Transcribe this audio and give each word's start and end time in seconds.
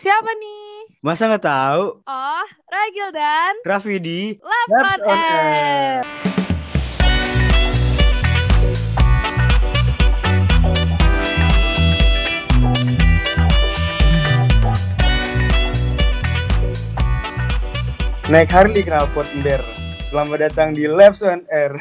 Siapa 0.00 0.32
nih? 0.32 0.96
Masa 1.04 1.28
nggak 1.28 1.44
tahu? 1.44 2.00
Oh, 2.08 2.46
Ragil 2.72 3.12
dan 3.12 3.52
Raffi 3.68 4.00
di 4.00 4.32
Labs 4.40 4.72
Labs 4.72 4.96
on 4.96 5.00
on 5.04 5.12
Air. 5.12 6.00
Naik 18.32 18.48
Harley 18.48 18.80
knalpot 18.80 19.28
ember. 19.36 19.79
Selamat 20.10 20.50
datang 20.50 20.74
di 20.74 20.90
Labs 20.90 21.22
on 21.22 21.46
Air. 21.46 21.78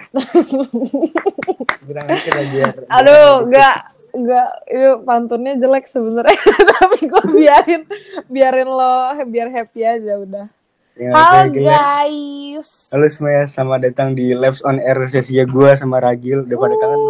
Bilang 1.89 2.05
dikit 2.05 2.34
aja. 2.38 2.57
ya. 2.62 2.70
Aduh, 3.02 3.50
enggak 3.50 3.89
enggak 4.13 4.50
itu 4.70 4.89
pantunnya 5.02 5.57
jelek 5.57 5.89
sebenarnya 5.89 6.38
tapi 6.77 7.09
gue 7.09 7.23
biarin 7.26 7.81
biarin 8.30 8.70
lo 8.70 9.17
biar 9.26 9.50
happy 9.50 9.81
aja 9.81 10.22
udah. 10.22 10.45
Ya, 10.94 11.09
Halo 11.09 11.58
guys. 11.58 12.94
Halo 12.94 13.09
semuanya, 13.09 13.50
selamat 13.50 13.80
datang 13.89 14.13
di 14.13 14.38
Labs 14.38 14.61
on 14.61 14.77
Air 14.77 15.09
sesi 15.09 15.34
gue 15.34 15.72
sama 15.73 15.98
Ragil. 15.98 16.45
Udah 16.45 16.58
pada 16.61 16.75
kangen? 16.77 17.02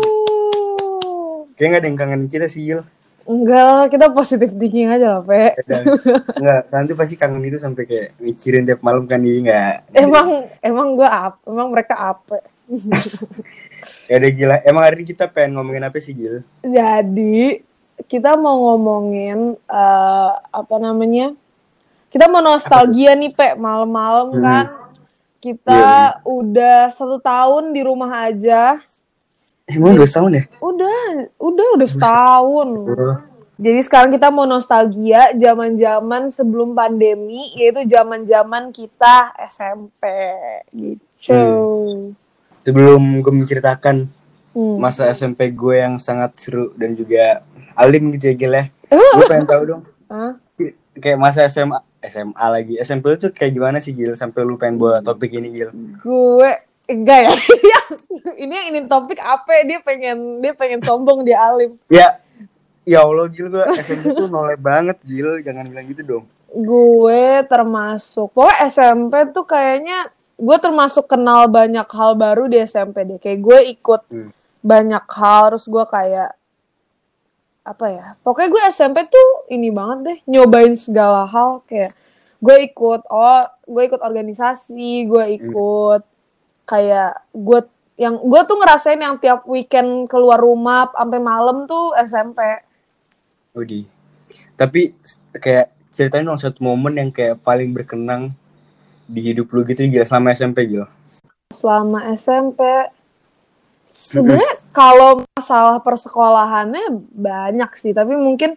Kayaknya 1.59 1.67
nggak 1.67 1.81
ada 1.83 1.87
yang 1.91 1.99
kangen 1.99 2.21
kita 2.31 2.47
sih, 2.47 2.63
Gil. 2.63 2.87
Enggak 3.27 3.63
lah, 3.63 3.85
kita 3.87 4.05
positive 4.09 4.53
thinking 4.53 4.89
aja 4.89 5.17
lah, 5.17 5.21
Pe. 5.21 5.53
Dan, 5.63 5.83
enggak, 6.33 6.61
nanti 6.69 6.91
pasti 6.93 7.15
kangen 7.15 7.43
itu 7.43 7.57
sampai 7.57 7.83
kayak 7.85 8.07
mikirin 8.17 8.63
tiap 8.63 8.81
malam 8.81 9.03
kan 9.05 9.19
nih, 9.19 9.43
enggak. 9.43 9.73
Emang 9.91 10.27
emang 10.59 10.87
gue 10.95 11.05
apa? 11.05 11.37
Emang 11.43 11.67
mereka 11.71 11.95
apa? 11.95 12.39
Ya 14.05 14.17
udah 14.17 14.31
gila. 14.33 14.55
Emang 14.61 14.83
hari 14.85 15.01
ini 15.01 15.05
kita 15.07 15.25
pengen 15.25 15.57
ngomongin 15.57 15.85
apa 15.85 15.97
sih, 15.97 16.13
Gil? 16.13 16.41
Jadi 16.61 17.61
kita 18.05 18.37
mau 18.37 18.73
ngomongin 18.73 19.53
eh, 19.55 20.31
apa 20.49 20.75
namanya? 20.77 21.33
Kita 22.09 22.25
mau 22.25 22.41
nostalgia 22.41 23.13
nih, 23.13 23.33
Pe, 23.33 23.53
malam-malam 23.53 24.33
Hmm. 24.33 24.41
kan. 24.41 24.65
Kita 25.39 25.71
Iya, 25.71 26.25
udah 26.27 26.79
satu 26.91 27.17
tahun 27.17 27.71
di 27.71 27.81
rumah 27.81 28.27
aja. 28.27 28.81
Emang 29.69 29.95
udah 29.95 30.09
setahun 30.09 30.31
ya? 30.33 30.43
Udah, 30.57 31.01
udah, 31.37 31.67
udah 31.77 31.87
setahun. 31.89 32.69
Jadi 33.59 33.79
sekarang 33.83 34.09
kita 34.15 34.31
mau 34.31 34.47
nostalgia 34.47 35.35
zaman-zaman 35.35 36.31
sebelum 36.31 36.73
pandemi, 36.73 37.53
yaitu 37.59 37.83
zaman-zaman 37.85 38.71
kita 38.71 39.35
SMP 39.45 40.03
gitu. 40.71 41.35
Hmm. 41.35 42.15
Sebelum 42.63 43.21
gue 43.21 43.33
menceritakan 43.35 44.09
Hmm. 44.49 44.81
masa 44.81 45.05
SMP 45.13 45.53
gue 45.53 45.77
yang 45.77 46.01
sangat 46.01 46.33
seru 46.41 46.73
dan 46.73 46.97
juga 46.97 47.45
alim 47.77 48.09
gitu 48.17 48.33
ya 48.33 48.35
Gil 48.35 48.53
ya. 48.57 48.65
Eh. 48.89 49.11
Gue 49.15 49.25
pengen 49.29 49.45
tahu 49.45 49.63
dong. 49.63 49.81
Hah? 50.09 50.33
Kayak 50.97 51.19
masa 51.21 51.45
SMA 51.45 51.77
SMA 52.01 52.45
lagi 52.49 52.73
SMP 52.81 53.13
itu 53.13 53.29
kayak 53.29 53.53
gimana 53.53 53.77
sih 53.77 53.93
Gil 53.93 54.17
sampai 54.17 54.41
lu 54.41 54.57
pengen 54.57 54.81
buat 54.81 55.05
topik 55.05 55.31
ini 55.37 55.53
Gil? 55.53 55.69
Gue 56.01 56.49
enggak 56.89 57.29
ya. 57.29 57.31
ini 58.39 58.53
yang 58.55 58.67
ini 58.71 58.79
topik 58.87 59.19
apa? 59.19 59.67
Dia 59.67 59.83
pengen 59.83 60.39
dia 60.39 60.55
pengen 60.55 60.79
sombong 60.79 61.27
dia 61.27 61.43
alim. 61.43 61.75
Ya 61.91 62.17
ya 62.87 63.03
Allah 63.03 63.27
Gil 63.29 63.51
gue 63.51 63.61
SMP 63.75 64.15
tuh 64.15 64.31
noleh 64.31 64.57
banget 64.57 64.97
Gil 65.03 65.43
jangan 65.43 65.67
bilang 65.67 65.85
gitu 65.91 66.01
dong. 66.01 66.25
Gue 66.49 67.45
termasuk, 67.45 68.33
pokoknya 68.33 68.65
SMP 68.65 69.13
tuh 69.29 69.45
kayaknya 69.45 70.09
gue 70.39 70.57
termasuk 70.57 71.05
kenal 71.05 71.45
banyak 71.45 71.85
hal 71.85 72.15
baru 72.15 72.47
di 72.47 72.57
SMP 72.63 73.05
deh. 73.05 73.19
Kayak 73.19 73.39
gue 73.43 73.59
ikut 73.75 74.01
Hmm. 74.09 74.31
banyak 74.59 75.05
hal, 75.05 75.53
terus 75.53 75.67
gue 75.67 75.85
kayak 75.85 76.31
apa 77.61 77.85
ya? 77.91 78.05
Pokoknya 78.25 78.49
gue 78.49 78.61
SMP 78.73 78.97
tuh 79.05 79.29
ini 79.53 79.69
banget 79.69 79.97
deh, 80.01 80.17
nyobain 80.25 80.73
segala 80.73 81.29
hal 81.29 81.61
kayak 81.69 81.93
gue 82.39 82.55
ikut 82.65 83.03
oh 83.05 83.43
gue 83.67 83.83
ikut 83.85 84.01
organisasi, 84.01 85.05
gue 85.05 85.25
ikut 85.37 86.01
kayak 86.65 87.11
gue 87.35 87.59
yang 87.99 88.15
gue 88.15 88.41
tuh 88.47 88.55
ngerasain 88.55 88.95
yang 88.95 89.19
tiap 89.19 89.43
weekend 89.43 90.07
keluar 90.07 90.39
rumah 90.39 90.87
sampai 90.95 91.19
malam 91.19 91.67
tuh 91.67 91.91
SMP. 91.99 92.39
Udi. 93.51 93.83
Tapi 94.55 94.95
kayak 95.35 95.75
ceritain 95.99 96.23
dong 96.23 96.39
satu 96.39 96.63
momen 96.63 96.95
yang 96.95 97.11
kayak 97.11 97.43
paling 97.43 97.75
berkenang 97.75 98.31
di 99.03 99.33
hidup 99.33 99.51
lu 99.51 99.67
gitu 99.67 99.83
Gil 99.89 100.07
selama 100.07 100.31
SMP 100.31 100.69
Gil. 100.69 100.87
selama 101.49 102.05
SMP 102.13 102.61
sebenarnya 103.89 104.53
kalau 104.69 105.25
masalah 105.33 105.81
persekolahannya 105.81 107.09
banyak 107.09 107.73
sih 107.73 107.91
tapi 107.91 108.13
mungkin 108.13 108.53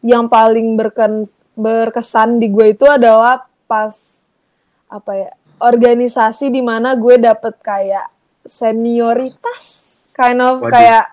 yang 0.00 0.30
paling 0.30 0.78
berken 0.78 1.26
berkesan 1.58 2.38
di 2.38 2.46
gue 2.48 2.70
itu 2.70 2.86
adalah 2.86 3.50
pas 3.66 4.24
apa 4.86 5.12
ya 5.18 5.30
organisasi 5.58 6.54
di 6.54 6.62
mana 6.62 6.94
gue 6.94 7.18
dapet 7.18 7.58
kayak 7.58 8.06
senioritas 8.46 9.62
kind 10.14 10.40
of 10.40 10.62
Waduh. 10.62 10.72
kayak 10.72 11.04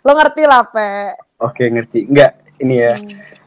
lo 0.00 0.12
ngerti 0.12 0.42
lah 0.44 0.64
pe 0.66 0.88
Oke 1.40 1.68
ngerti. 1.68 2.08
Enggak 2.08 2.32
ini 2.58 2.74
ya. 2.80 2.94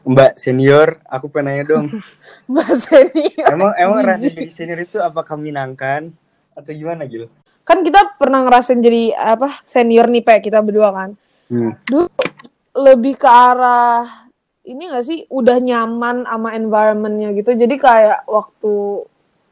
Mbak 0.08 0.38
senior, 0.38 1.02
aku 1.04 1.28
pengen 1.28 1.52
nanya 1.52 1.64
dong. 1.66 1.86
mbak 2.48 2.70
senior 2.80 3.44
emang 3.44 3.72
emang 3.76 4.00
rasa 4.00 4.32
jadi 4.32 4.48
senior 4.48 4.80
itu 4.80 4.96
apakah 4.98 5.36
menyenangkan 5.36 6.08
atau 6.56 6.72
gimana 6.72 7.04
Gil? 7.04 7.28
kan 7.60 7.84
kita 7.84 8.16
pernah 8.16 8.40
ngerasain 8.40 8.80
jadi 8.80 9.12
apa 9.12 9.60
senior 9.68 10.08
nih 10.08 10.24
pe 10.24 10.40
kita 10.40 10.64
berdua 10.64 10.88
kan 10.90 11.10
Hmm. 11.48 11.72
dulu 11.84 12.08
lebih 12.76 13.16
ke 13.16 13.24
arah 13.24 14.28
ini 14.64 14.84
gak 14.92 15.00
sih 15.00 15.24
udah 15.32 15.56
nyaman 15.56 16.28
sama 16.28 16.52
environmentnya 16.52 17.32
gitu 17.32 17.56
jadi 17.56 17.72
kayak 17.76 18.18
waktu 18.28 18.72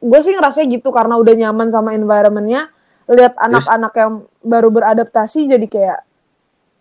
gue 0.01 0.21
sih 0.21 0.37
ngerasa 0.37 0.65
gitu 0.69 0.93
karena 0.93 1.17
udah 1.17 1.33
nyaman 1.37 1.73
sama 1.73 1.97
environmentnya 1.97 2.69
lihat 3.09 3.35
anak-anak 3.37 3.93
yang 3.95 4.13
baru 4.41 4.69
beradaptasi 4.69 5.47
jadi 5.47 5.67
kayak 5.67 6.01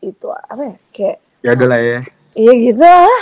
itu 0.02 0.26
apa 0.28 0.62
ya 0.64 0.76
kayak 0.90 1.18
Ya 1.40 1.52
udah 1.54 1.68
lah 1.68 1.80
ya. 1.80 2.00
iya 2.34 2.52
gitu 2.54 2.82
lah 2.82 3.22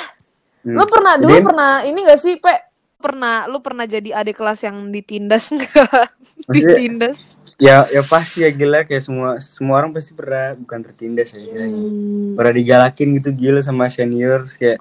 Hmm. 0.64 0.80
lu 0.80 0.88
pernah 0.88 1.14
dulu 1.18 1.36
pernah 1.44 1.72
ini 1.82 2.00
gak 2.02 2.18
sih 2.18 2.36
pe 2.38 2.52
Pernah, 2.96 3.52
lu 3.52 3.60
pernah 3.60 3.84
jadi 3.84 4.16
adik 4.16 4.40
kelas 4.40 4.64
yang 4.64 4.88
ditindas 4.88 5.52
enggak? 5.52 6.08
Maksudnya- 6.48 6.56
ditindas. 6.72 7.36
Ya 7.60 7.84
ya 7.86 8.00
pasti 8.00 8.42
ya 8.42 8.50
gila 8.50 8.88
kayak 8.88 9.04
semua 9.04 9.30
semua 9.38 9.76
orang 9.78 9.92
pasti 9.92 10.16
pernah 10.16 10.56
bukan 10.56 10.80
tertindas 10.82 11.30
ya 11.30 11.44
istilahnya. 11.44 11.84
Hmm. 11.84 12.32
Pernah 12.34 12.54
digalakin 12.56 13.08
gitu 13.14 13.30
gila 13.30 13.60
sama 13.60 13.92
senior 13.92 14.48
kayak 14.54 14.80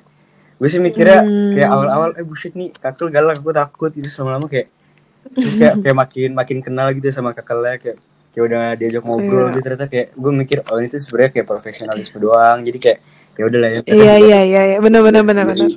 gue 0.55 0.69
sih 0.71 0.79
mikirnya 0.79 1.19
Hmm. 1.21 1.51
kayak 1.53 1.67
awal-awal 1.69 2.09
eh 2.15 2.23
bullshit 2.23 2.55
nih 2.55 2.71
kakak 2.71 3.11
galak 3.11 3.43
aku 3.43 3.51
takut 3.51 3.91
itu 3.91 4.07
lama-lama 4.17 4.47
kayak 4.47 4.71
kayak, 5.29 5.75
kayak 5.83 5.97
makin 5.99 6.31
makin 6.33 6.59
kenal 6.63 6.87
gitu 6.91 7.11
sama 7.11 7.35
kakaknya 7.35 7.75
kayak 7.77 7.99
kayak 8.33 8.45
udah 8.45 8.63
diajak 8.75 9.03
ngobrol 9.03 9.45
Iya. 9.45 9.51
gitu 9.51 9.61
ternyata 9.63 9.87
kayak 9.87 10.07
gue 10.13 10.33
mikir 10.35 10.59
oh 10.65 10.77
ini 10.77 10.89
tuh 10.89 10.99
sebenarnya 10.99 11.31
kayak 11.33 11.47
profesionalisme 11.47 12.19
doang 12.19 12.59
jadi 12.63 12.79
kayak 12.79 12.99
ya 13.33 13.43
udah 13.45 13.59
lah 13.59 13.71
ya 13.71 13.81
Iya 13.85 14.15
iya 14.19 14.41
iya 14.43 14.63
iya 14.67 14.79
benar 14.79 15.01
benar 15.01 15.23
benar 15.23 15.45
benar. 15.45 15.69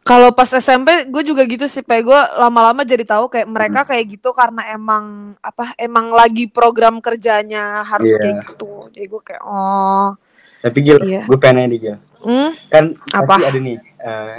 Kalau 0.00 0.32
pas 0.32 0.48
SMP 0.48 1.04
gue 1.04 1.20
juga 1.20 1.44
gitu 1.44 1.68
sih, 1.68 1.84
Pe. 1.84 2.00
Gue 2.00 2.16
lama-lama 2.16 2.80
jadi 2.80 3.04
tahu 3.04 3.28
kayak 3.28 3.44
mereka 3.44 3.84
kayak 3.84 4.08
gitu 4.08 4.32
karena 4.32 4.64
emang 4.72 5.36
apa? 5.38 5.76
Emang 5.76 6.08
lagi 6.10 6.48
program 6.48 6.96
kerjanya 6.98 7.84
harus 7.84 8.16
Iya. 8.16 8.18
kayak 8.18 8.36
gitu. 8.46 8.88
Jadi 8.88 9.04
gue 9.04 9.20
kayak 9.20 9.42
oh, 9.44 10.16
tapi 10.58 10.78
gil 10.80 10.98
Iya. 10.98 11.22
gue 11.22 11.38
pengen 11.38 11.68
nih 11.68 11.78
gil 11.78 11.96
hmm, 12.18 12.50
kan 12.66 12.84
Apa? 13.14 13.30
pasti 13.30 13.44
ada 13.46 13.58
nih 13.60 13.78
eh, 13.78 14.38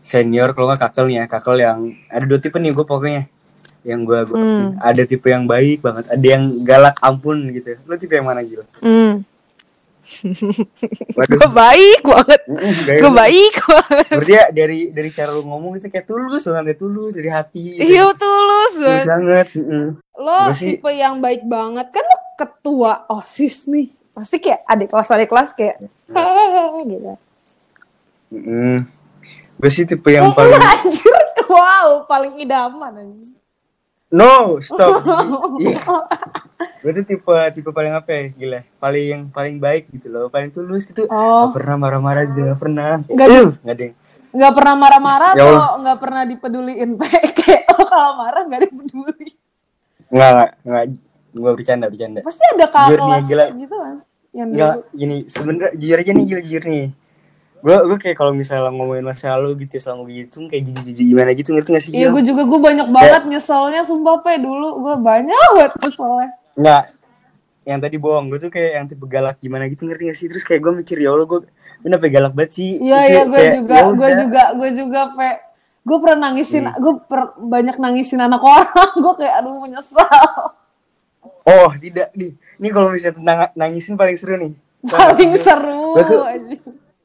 senior 0.00 0.50
kalau 0.50 0.66
nggak 0.66 0.82
kakel 0.82 1.04
nih 1.06 1.16
ya 1.16 1.24
kakel 1.28 1.56
yang 1.58 1.78
ada 2.08 2.24
dua 2.26 2.38
tipe 2.38 2.56
nih 2.56 2.72
gue 2.72 2.82
pokoknya 2.82 3.30
yang 3.80 4.02
gue 4.02 4.20
Hmm. 4.28 4.74
ada 4.76 5.02
tipe 5.02 5.26
yang 5.26 5.44
baik 5.44 5.80
banget 5.80 6.04
ada 6.06 6.26
yang 6.26 6.44
galak 6.60 6.98
ampun 6.98 7.38
gitu 7.48 7.78
lo 7.80 7.94
tipe 7.94 8.12
yang 8.12 8.24
mana 8.24 8.40
gil 8.40 8.62
hmm. 8.78 9.22
Gue 11.12 11.50
baik 11.50 12.00
banget. 12.00 12.40
Gaya 12.82 12.96
Gue 12.98 13.10
lu. 13.10 13.18
baik 13.18 13.54
banget. 13.60 14.06
berarti 14.10 14.32
ya 14.32 14.44
dari 14.48 14.80
dari 14.88 15.10
cara 15.10 15.30
lu 15.30 15.44
ngomong 15.44 15.76
itu 15.76 15.86
kayak 15.86 16.06
tulus 16.06 16.42
banget 16.42 16.64
ya 16.66 16.76
tulus 16.76 17.10
dari 17.12 17.28
hati 17.28 17.64
Iya 17.76 18.08
tulus 18.10 18.72
tulus 18.74 19.04
banget. 19.04 19.04
banget 19.04 19.46
mm-mm. 19.54 19.86
lo 20.16 20.38
sih- 20.50 20.74
tipe 20.74 20.90
yang 20.90 21.18
baik 21.18 21.44
banget 21.44 21.86
kan 21.88 22.00
lo 22.02 22.16
ketua 22.36 22.92
osis 23.06 23.66
nih 23.66 23.86
pasti 24.10 24.38
kayak 24.38 24.64
adik 24.64 24.88
kelas 24.88 25.10
adik 25.10 25.28
kelas 25.28 25.50
kayak 25.52 25.76
hehehe 26.06 26.64
gitu 26.88 27.12
Mm-mm. 28.30 28.76
gue 29.58 29.70
sih 29.70 29.84
tipe 29.84 30.08
yang 30.08 30.30
paling 30.30 30.56
anjir 30.56 31.12
wow 31.44 32.06
paling 32.06 32.32
idaman 32.38 32.92
anjir. 33.02 33.34
No 34.08 34.58
stop. 34.60 35.02
Gue 36.82 36.90
tuh 36.94 37.04
tipe 37.04 37.34
tipe 37.54 37.70
paling 37.70 37.92
apa 37.92 38.08
ya 38.08 38.22
gila. 38.32 38.60
Paling 38.78 39.28
paling 39.30 39.56
baik 39.58 39.92
gitu 39.92 40.08
loh. 40.08 40.26
Paling 40.28 40.50
tulus 40.50 40.86
gitu. 40.86 41.04
Oh. 41.10 41.50
Gak 41.50 41.60
pernah 41.60 41.76
marah-marah 41.76 42.24
juga 42.28 42.54
gak 42.54 42.60
pernah. 42.60 42.90
Nggak- 43.04 43.28
Eh, 43.28 43.46
nggak 43.64 43.76
ada 43.76 43.84
yang 43.84 43.96
nggak 44.28 44.52
pernah 44.60 44.74
marah-marah 44.76 45.32
Ya 45.32 45.40
atau 45.40 45.48
Allah. 45.48 45.68
nggak 45.80 45.98
pernah 46.04 46.22
dipeduliin? 46.28 46.90
Pe? 47.00 47.08
kayak 47.40 47.62
oh 47.72 47.84
kalau 47.88 48.12
marah 48.20 48.42
nggak 48.44 48.60
dipeduli. 48.68 49.28
Nggak 50.12 50.30
nggak 50.36 50.50
nggak. 50.68 50.84
Gue 51.32 51.52
bercanda 51.56 51.86
bercanda. 51.88 52.20
Pasti 52.20 52.44
ada 52.44 52.66
gila. 53.24 53.46
gitu 53.56 53.76
mas 53.80 54.02
yang 54.38 54.48
gini 54.92 55.24
sebenarnya 55.26 55.72
jujur 55.74 55.98
aja 55.98 56.10
nih 56.12 56.24
jujur, 56.28 56.40
jujur 56.44 56.62
nih 56.68 56.84
gue 57.58 57.74
gue 57.84 57.98
kayak 57.98 58.16
kalau 58.16 58.30
misalnya 58.30 58.68
ngomongin 58.68 59.02
masa 59.02 59.34
lalu 59.34 59.64
gitu 59.64 59.76
selama 59.76 60.06
gitu 60.06 60.46
kayak 60.46 60.62
gini 60.64 60.78
gini 60.84 61.02
gimana 61.08 61.30
gitu 61.32 61.50
ngerti 61.50 61.70
gak 61.70 61.82
sih 61.82 61.92
Iya, 61.92 62.08
gue 62.08 62.22
juga 62.22 62.42
gue 62.44 62.60
banyak 62.60 62.88
banget 62.88 63.22
nyeselnya 63.26 63.82
sumpah 63.82 64.20
pe. 64.20 64.36
Dulu 64.36 64.68
gue 64.80 64.94
banyak 64.96 65.34
banget 65.52 65.72
nyeselnya. 65.80 66.28
nggak. 66.54 66.84
Yang 67.64 67.78
tadi 67.82 67.96
bohong 67.96 68.26
gue 68.28 68.38
tuh 68.38 68.48
kayak 68.48 68.70
yang 68.72 68.86
tipe 68.86 69.04
galak 69.04 69.36
gimana 69.38 69.66
gitu 69.66 69.84
ngerti 69.84 70.02
gak 70.06 70.16
sih? 70.16 70.26
Terus 70.26 70.42
kayak 70.42 70.60
gue 70.60 70.72
mikir 70.76 70.96
ya 70.96 71.10
allah 71.10 71.26
gue 71.26 71.40
kenapa 71.80 72.04
galak 72.06 72.32
banget 72.32 72.50
sih. 72.54 72.70
Iya 72.78 72.98
iya 73.04 73.22
gue 73.24 73.34
kayak, 73.34 73.52
juga 73.56 73.74
ya 73.74 73.86
gue 73.90 74.10
juga 74.16 74.42
gue 74.52 74.68
juga 74.72 75.00
pe. 75.12 75.30
Gue 75.82 75.98
pernah 75.98 76.18
nangisin 76.24 76.64
Hmm. 76.64 76.76
gue 76.76 76.94
per- 77.02 77.34
banyak 77.38 77.76
nangisin 77.76 78.20
anak 78.20 78.38
orang. 78.38 78.70
Gue 78.98 79.14
kayak 79.16 79.34
aduh 79.36 79.56
menyesal. 79.58 80.20
Oh 81.42 81.70
tidak. 81.74 82.12
Nih 82.12 82.30
ini 82.56 82.68
kalau 82.68 82.92
misalnya 82.92 83.16
tentang 83.16 83.38
nangisin 83.54 83.94
paling 83.94 84.14
seru 84.14 84.36
nih. 84.36 84.52
Paling 84.84 85.32
seru 85.34 85.82
Gue 85.90 86.04
tuh- 86.04 86.22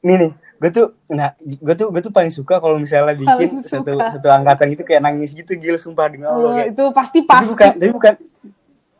nih 0.00 0.16
nih 0.20 0.30
gue 0.54 0.70
tuh 0.70 0.86
nah 1.06 1.34
gue 1.38 1.74
tuh 1.74 1.88
gue 1.88 2.00
tuh 2.00 2.10
paling 2.10 2.30
suka 2.30 2.56
kalau 2.56 2.76
misalnya 2.76 3.12
bikin 3.12 3.28
Paling 3.28 3.52
satu 3.60 3.90
suka. 3.92 4.10
satu 4.12 4.28
angkatan 4.28 4.66
gitu 4.70 4.82
kayak 4.82 5.02
nangis 5.02 5.30
gitu 5.30 5.52
gil 5.54 5.74
sumpah 5.74 6.06
dengan 6.06 6.30
Allah 6.30 6.48
Oh, 6.48 6.54
kayak 6.54 6.68
itu 6.70 6.84
pasti 6.90 7.18
tapi 7.20 7.30
pasti 7.32 7.52
bukan 7.52 7.70
tapi 7.74 7.90
bukan 7.92 8.14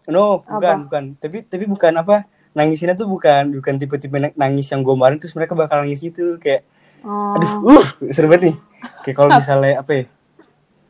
no 0.06 0.24
bukan 0.40 0.74
Apa? 0.74 0.84
bukan 0.84 1.02
tapi 1.16 1.36
tapi 1.42 1.64
bukan 1.64 1.92
apa 1.96 2.16
nangisinnya 2.52 2.94
tuh 2.94 3.06
bukan 3.06 3.54
bukan 3.54 3.74
tipe-tipe 3.76 4.14
na- 4.14 4.34
nangis 4.36 4.68
yang 4.68 4.80
gue 4.80 4.92
marin 4.92 5.16
terus 5.16 5.32
mereka 5.32 5.54
bakal 5.54 5.80
nangis 5.80 6.00
gitu 6.00 6.36
kayak 6.36 6.66
Oh. 7.00 7.36
aduh 7.36 7.52
uh 7.76 7.86
seru 8.08 8.26
banget 8.26 8.42
nih 8.46 8.56
kayak 9.02 9.12
kalau 9.14 9.28
misalnya 9.30 9.72
apa 9.78 9.92
ya 9.92 10.04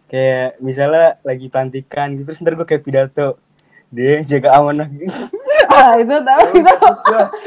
kayak 0.07 0.49
misalnya 0.61 1.19
lagi 1.21 1.47
pelantikan 1.49 2.07
gitu 2.13 2.23
terus 2.25 2.39
ntar 2.39 2.55
gue 2.55 2.63
kayak 2.65 2.81
pidato 2.81 3.35
dia 3.89 4.23
jaga 4.23 4.55
amanah 4.55 4.87
gitu 4.89 5.11
Ah, 5.75 5.95
itu 5.97 6.17
tau 6.17 6.43
itu 6.49 6.75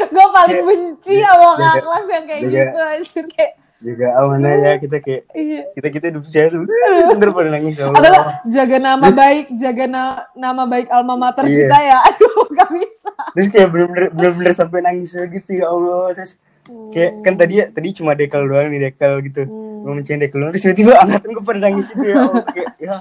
gue 0.07 0.27
paling 0.29 0.61
benci 0.61 1.15
sama 1.19 1.49
kakak 1.55 1.81
kelas 1.81 2.05
yang 2.07 2.25
kayak 2.25 2.41
gitu 2.45 2.79
anjir 2.79 3.25
kayak 3.31 3.53
jaga 3.77 4.07
amanah 4.17 4.53
ya 4.57 4.71
kita 4.81 4.97
kayak 4.97 5.21
iya. 5.31 5.61
kita 5.71 5.87
kita 5.93 6.05
hidup 6.09 6.25
tuh 6.25 6.65
ntar 7.13 7.29
pada 7.29 7.49
nangis 7.53 7.77
ya 7.77 7.85
atau 7.85 8.01
Allah. 8.01 8.41
jaga 8.43 8.77
nama 8.81 9.05
baik 9.05 9.53
jaga 9.53 9.85
na- 9.85 10.25
nama 10.33 10.65
baik 10.65 10.89
alma 10.89 11.13
mater 11.15 11.45
Iya. 11.45 11.69
kita 11.69 11.77
ya 11.79 11.97
aduh 12.09 12.41
gak 12.49 12.69
bisa. 12.73 13.11
Terus 13.37 13.47
kayak 13.47 13.67
bener-bener 13.69 14.05
bener-bener 14.09 14.53
sampai 14.57 14.81
nangis 14.81 15.13
gitu 15.13 15.51
ya 15.53 15.69
Allah 15.69 16.09
terus 16.11 16.41
kayak 16.89 17.21
kan 17.21 17.33
tadi 17.37 17.53
ya 17.55 17.65
tadi 17.69 17.87
cuma 17.93 18.11
dekel 18.11 18.43
doang 18.43 18.67
nih 18.67 18.81
dekel 18.89 19.21
gitu. 19.21 19.45
Hmm. 19.45 19.85
mau 19.85 19.93
menceng 19.93 20.17
dekel 20.17 20.37
doang 20.41 20.51
terus 20.51 20.65
tiba-tiba 20.65 20.93
angkatan 20.97 21.29
gue 21.31 21.43
pada 21.45 21.59
nangis 21.61 21.85
gitu 21.87 22.01
ya 22.03 22.15
Allah 22.19 22.43
kayak 22.49 22.69
ya. 22.81 22.95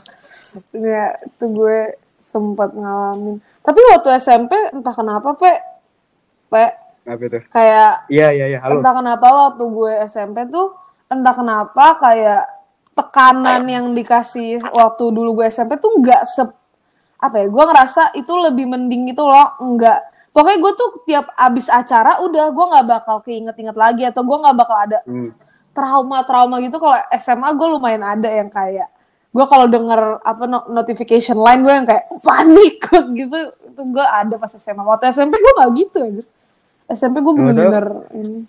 Ya 0.76 1.04
itu 1.18 1.44
gue 1.48 1.78
sempat 2.26 2.74
ngalamin. 2.74 3.38
Tapi 3.62 3.78
waktu 3.94 4.18
SMP 4.18 4.50
entah 4.74 4.90
kenapa 4.90 5.38
pe. 5.38 5.52
Pe. 6.50 6.66
Apa 7.06 7.22
tuh 7.30 7.42
kayak 7.54 8.10
iya 8.10 8.34
iya 8.34 8.46
iya. 8.50 8.58
Halo. 8.58 8.82
entah 8.82 8.90
kenapa 8.98 9.26
waktu 9.30 9.62
gue 9.62 9.92
SMP 10.10 10.42
tuh 10.50 10.74
entah 11.06 11.30
kenapa 11.38 12.02
kayak 12.02 12.42
tekanan 12.98 13.62
yang 13.70 13.94
dikasih 13.94 14.58
waktu 14.74 15.14
dulu 15.14 15.38
gue 15.38 15.46
SMP 15.46 15.78
tuh 15.78 15.94
nggak 16.02 16.26
se 16.26 16.42
apa 17.16 17.36
ya 17.38 17.46
gue 17.46 17.62
ngerasa 17.62 18.10
itu 18.18 18.32
lebih 18.34 18.66
mending 18.66 19.14
gitu 19.14 19.22
loh 19.22 19.54
nggak. 19.62 19.98
Pokoknya 20.34 20.58
gue 20.58 20.72
tuh 20.74 20.90
tiap 21.06 21.30
abis 21.32 21.70
acara 21.70 22.18
udah 22.20 22.50
gue 22.50 22.64
nggak 22.74 22.86
bakal 22.90 23.16
keinget-inget 23.22 23.76
lagi 23.78 24.02
atau 24.02 24.26
gue 24.26 24.36
nggak 24.42 24.56
bakal 24.58 24.76
ada 24.76 24.98
Hmm. 25.06 25.30
trauma-trauma 25.72 26.58
gitu. 26.58 26.76
Kalau 26.76 26.98
SMA 27.14 27.48
gue 27.54 27.68
lumayan 27.70 28.02
ada 28.02 28.28
yang 28.28 28.50
kayak 28.50 28.90
gue 29.36 29.44
kalau 29.44 29.68
denger 29.68 30.00
apa 30.18 30.44
no- 30.44 30.64
notification 30.70 31.36
line 31.36 31.60
gue 31.60 31.68
yang 31.70 31.84
kayak 31.84 32.08
panik 32.20 32.80
gitu 33.12 33.36
itu 33.52 33.82
gue 33.86 34.00
ada 34.02 34.34
pas 34.34 34.48
SMA 34.48 34.80
waktu 34.80 35.12
SMP 35.12 35.36
gue 35.36 35.52
nggak 35.54 35.70
gitu 35.76 35.98
aja 36.00 36.22
SMP 36.88 37.18
gue 37.18 37.32
bener-bener 37.34 37.86
ini. 38.12 38.46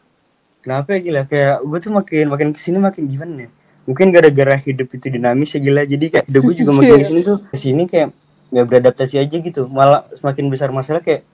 Kenapa 0.60 0.94
ya 0.94 1.00
gila? 1.02 1.22
Kayak 1.26 1.56
gue 1.60 1.80
tuh 1.80 1.92
makin 1.92 2.26
makin 2.28 2.48
ke 2.52 2.60
sini 2.62 2.78
makin 2.78 3.04
gimana 3.06 3.34
ya? 3.44 3.50
Mungkin 3.84 4.12
gara-gara 4.12 4.56
hidup 4.58 4.88
itu 4.90 5.10
dinamis 5.10 5.50
ya 5.50 5.60
gila. 5.60 5.82
Jadi 5.84 6.06
kayak 6.08 6.26
hidup 6.28 6.42
gue 6.44 6.56
juga 6.56 6.72
makin 6.78 6.88
Iya. 6.88 6.98
ke 6.98 7.08
sini 7.08 7.22
tuh 7.24 7.38
ke 7.42 7.58
sini 7.58 7.84
kayak 7.84 8.08
nggak 8.48 8.66
beradaptasi 8.66 9.16
aja 9.18 9.36
gitu. 9.38 9.66
Malah 9.66 10.06
semakin 10.14 10.46
besar 10.48 10.70
masalah 10.70 11.02
kayak 11.02 11.26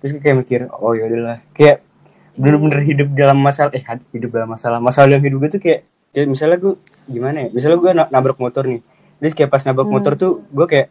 terus 0.00 0.18
kayak 0.18 0.36
mikir 0.38 0.60
oh 0.74 0.90
ya 0.90 1.06
udahlah. 1.06 1.38
Kayak 1.54 1.86
bener-bener 2.34 2.80
hidup 2.82 3.08
dalam 3.14 3.38
masalah 3.38 3.70
eh 3.70 3.84
hidup 4.10 4.30
dalam 4.30 4.50
masalah. 4.50 4.82
Masalah 4.82 5.06
dalam 5.08 5.22
hidup 5.22 5.38
gue 5.38 5.50
tuh 5.54 5.62
kayak 5.62 5.80
kayak 6.10 6.26
misalnya 6.26 6.58
gue 6.58 6.74
gimana 7.06 7.46
ya? 7.46 7.48
Misalnya 7.52 7.78
gue 7.78 7.90
na- 7.94 8.10
nabrak 8.10 8.36
motor 8.36 8.66
nih 8.66 8.82
terus 9.20 9.32
kayak 9.32 9.48
pas 9.48 9.62
nabrak 9.62 9.84
Hmm. 9.84 9.94
motor 9.94 10.12
tuh 10.14 10.32
gue 10.44 10.66
kayak 10.66 10.88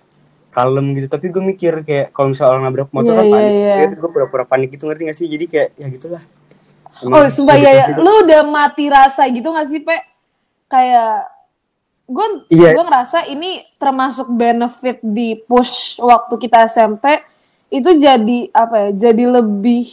kalem 0.49 0.85
gitu 0.93 1.07
tapi 1.07 1.27
gue 1.27 1.43
mikir 1.43 1.73
kayak 1.81 2.09
kalau 2.09 2.29
misalnya 2.29 2.51
orang 2.51 2.63
nabrak 2.65 2.89
motor 2.89 3.11
Iya, 3.11 3.19
kan 3.19 3.25
panik 3.27 3.51
iya. 3.51 3.73
Kayak 3.75 3.89
gue 3.95 4.09
pura-pura 4.09 4.43
panik 4.45 4.69
gitu 4.71 4.83
ngerti 4.83 5.03
gak 5.03 5.15
sih 5.15 5.27
jadi 5.27 5.45
kayak 5.45 5.69
ya 5.75 5.87
gitulah 5.89 6.23
Oh 6.99 7.07
Emang 7.07 7.29
sumpah 7.29 7.55
hidup- 7.55 7.69
ya, 7.69 7.85
ya. 7.85 7.95
lu 7.97 8.11
udah 8.23 8.41
mati 8.43 8.85
rasa 8.87 9.23
gitu 9.25 9.47
gak 9.47 9.65
sih 9.65 9.79
Pe? 9.79 9.97
Kayak 10.67 11.31
gue 12.05 12.25
Iya. 12.49 12.69
gue 12.71 12.83
ngerasa 12.83 13.19
ini 13.25 13.51
termasuk 13.75 14.27
benefit 14.27 14.97
di 14.99 15.37
push 15.39 15.73
waktu 15.99 16.33
kita 16.35 16.65
SMP 16.65 17.21
itu 17.69 17.89
jadi 17.95 18.49
apa 18.51 18.75
ya? 18.79 18.89
Jadi 18.99 19.23
lebih 19.27 19.85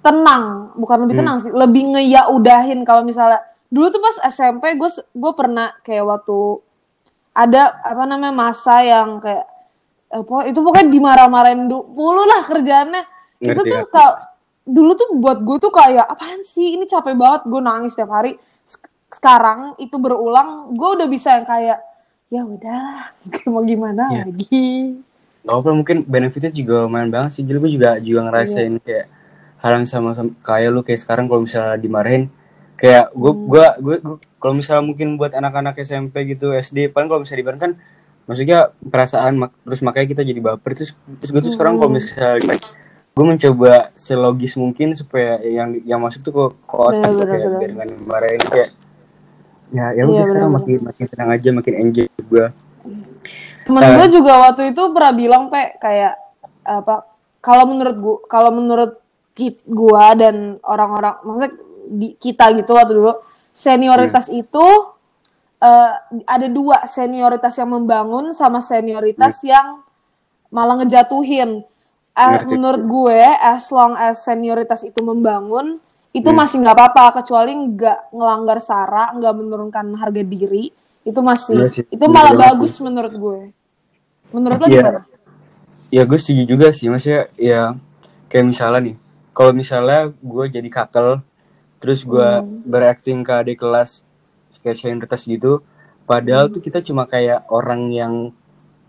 tenang, 0.00 0.44
bukan 0.74 0.98
lebih 1.00 1.14
Hmm. 1.14 1.22
tenang 1.24 1.38
sih, 1.40 1.52
lebih 1.52 1.82
ngeyaudahin 1.88 2.82
kalau 2.82 3.02
misalnya 3.02 3.38
dulu 3.66 3.86
tuh 3.88 3.98
pas 4.00 4.16
SMP 4.24 4.74
gue 4.74 4.86
gue 4.92 5.32
pernah 5.32 5.74
kayak 5.80 6.04
waktu 6.04 6.38
ada 7.36 7.76
apa 7.78 8.02
namanya 8.02 8.32
masa 8.32 8.80
yang 8.80 9.20
kayak 9.20 9.44
eh, 10.08 10.22
pokok- 10.22 10.48
itu 10.48 10.58
pokoknya 10.58 10.88
dimarah-marahin 10.88 11.68
dulu 11.68 12.22
lah 12.24 12.40
kerjaannya 12.42 13.02
itu 13.38 13.52
tuh 13.54 13.68
ngerti. 13.76 13.92
kal 13.92 14.10
dulu 14.64 14.92
tuh 14.92 15.08
buat 15.14 15.38
gue 15.38 15.56
tuh 15.60 15.70
kayak 15.70 16.06
apaan 16.06 16.40
sih 16.40 16.74
ini 16.74 16.84
capek 16.84 17.12
banget 17.12 17.44
gue 17.44 17.60
nangis 17.60 17.92
setiap 17.92 18.10
hari 18.10 18.34
Sek- 18.62 18.88
sekarang 19.08 19.76
itu 19.76 19.94
berulang 19.94 20.72
gue 20.72 20.88
udah 20.96 21.06
bisa 21.06 21.36
yang 21.36 21.44
kayak 21.44 21.78
ya 22.26 22.42
udahlah 22.42 23.12
mau 23.46 23.62
gimana 23.62 24.08
Iya. 24.08 24.24
lagi 24.24 24.66
Gak 25.42 25.54
apa 25.54 25.70
mungkin 25.70 26.02
benefitnya 26.02 26.50
juga 26.50 26.82
lumayan 26.82 27.06
banget 27.06 27.30
sih. 27.32 27.46
Jadi 27.46 27.54
gue 27.56 27.70
juga 27.72 28.02
juga 28.02 28.26
ngerasain 28.26 28.82
kayak 28.82 29.06
hal 29.56 29.72
yang 29.72 29.86
sama, 29.86 30.10
sama 30.10 30.34
kayak 30.42 30.68
lu 30.68 30.82
kayak 30.82 30.98
sekarang 30.98 31.30
kalau 31.30 31.46
misalnya 31.46 31.78
dimarahin 31.78 32.26
kayak 32.76 33.08
gue 33.10 33.32
gua 33.32 33.66
gue 33.76 33.96
gue 33.98 34.16
kalau 34.36 34.54
misalnya 34.54 34.84
mungkin 34.84 35.16
buat 35.16 35.32
anak-anak 35.32 35.80
SMP 35.80 36.28
gitu 36.28 36.52
SD 36.52 36.92
paling 36.92 37.08
kalau 37.08 37.20
misalnya 37.20 37.40
dimarahin 37.40 37.62
kan 37.62 37.72
maksudnya 38.26 38.58
perasaan 38.82 39.38
mak- 39.38 39.56
terus 39.62 39.80
makanya 39.80 40.06
kita 40.10 40.22
jadi 40.22 40.40
baper. 40.40 40.74
Terus 40.74 40.92
terus 41.18 41.30
gue 41.30 41.42
tuh 41.42 41.52
sekarang 41.52 41.76
kalau 41.76 41.90
misalnya 41.90 42.58
gue 43.16 43.24
mencoba 43.24 43.72
selogis 43.92 44.54
mungkin 44.54 44.92
supaya 44.92 45.40
yang 45.40 45.80
yang 45.82 45.96
masuk 45.98 46.20
tuh 46.20 46.32
ke, 46.32 46.44
ke 46.62 46.74
otak 46.76 47.00
Bener, 47.00 47.08
tuh 47.08 47.16
bener, 47.16 47.30
kayak 47.32 47.46
bener. 47.46 47.56
biar 47.56 47.70
nggak 47.72 47.88
dimarahin 47.96 48.42
kayak 48.44 48.70
ya 49.66 49.86
ya 49.88 49.92
Iya, 49.96 50.02
udah 50.04 50.24
sekarang 50.24 50.50
bener, 50.52 50.60
makin 50.60 50.78
makin 50.84 51.04
tenang 51.08 51.30
aja 51.32 51.48
makin 51.50 51.74
enjoy 51.80 52.06
gue 52.06 52.46
temen 53.64 53.80
Eh. 53.82 53.94
gue 53.96 54.06
juga 54.12 54.32
waktu 54.44 54.62
itu 54.70 54.82
pernah 54.92 55.12
bilang 55.16 55.42
pe 55.48 55.80
kayak 55.80 56.12
apa 56.62 57.08
kalau 57.40 57.64
menurut 57.64 57.96
gua 57.96 58.16
kalau 58.28 58.50
menurut 58.52 59.00
gua 59.66 60.12
dan 60.12 60.60
orang-orang 60.60 61.14
maksudnya 61.24 61.50
di 61.86 62.18
kita 62.18 62.50
gitu 62.54 62.74
waktu 62.74 62.92
dulu 62.94 63.12
senioritas 63.50 64.28
Hmm. 64.28 64.42
itu 64.42 64.66
eh, 65.56 65.92
ada 66.28 66.46
dua 66.52 66.84
senioritas 66.84 67.56
yang 67.56 67.72
membangun 67.72 68.36
sama 68.36 68.60
senioritas 68.60 69.40
yang 69.42 69.80
malah 70.50 70.82
ngejatuhin. 70.82 71.64
Ngerti. 72.16 72.48
menurut 72.56 72.82
gue 72.88 73.20
as 73.44 73.68
long 73.68 73.92
as 73.92 74.24
senioritas 74.24 74.80
itu 74.82 75.04
membangun 75.04 75.76
itu 76.12 76.24
Hmm. 76.24 76.38
masih 76.40 76.64
nggak 76.64 76.72
apa-apa 76.72 77.20
kecuali 77.20 77.52
nggak 77.52 78.08
ngelanggar 78.08 78.56
sara 78.56 79.12
nggak 79.12 79.34
menurunkan 79.36 79.92
harga 80.00 80.24
diri 80.24 80.72
itu 81.04 81.20
masih 81.20 81.60
Iya 81.60 81.68
sih, 81.68 81.84
itu 81.84 82.00
bener 82.00 82.16
malah 82.16 82.32
banget 82.32 82.56
bagus 82.56 82.72
menurut 82.80 83.12
gue 83.12 83.38
menurut 84.32 84.56
lo 84.56 84.66
Iya. 84.66 84.80
gimana 84.80 85.00
Ya 85.86 86.02
gue 86.02 86.16
setuju 86.16 86.42
juga 86.48 86.72
sih, 86.72 86.88
maksudnya 86.88 87.28
ya 87.36 87.76
kayak 88.26 88.44
misalnya 88.48 88.80
nih, 88.80 88.96
kalau 89.30 89.52
misalnya 89.52 90.10
gue 90.10 90.44
jadi 90.48 90.66
kakel, 90.66 91.20
terus 91.86 92.02
gue 92.02 92.28
berakting 92.66 93.22
ke 93.22 93.30
adik 93.32 93.62
kelas 93.62 94.02
kayak 94.58 94.74
senioritas 94.74 95.22
gitu, 95.22 95.62
padahal 96.02 96.50
tuh 96.50 96.58
kita 96.58 96.82
cuma 96.82 97.06
kayak 97.06 97.46
orang 97.46 97.86
yang 97.86 98.14